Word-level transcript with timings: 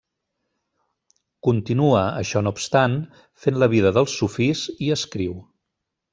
Continua, 1.47 1.99
això 2.21 2.43
no 2.47 2.53
obstant, 2.57 2.95
fent 3.45 3.61
la 3.65 3.69
vida 3.75 3.93
dels 3.99 4.17
sufís 4.23 4.65
i 4.87 4.91
escriu. 4.99 5.39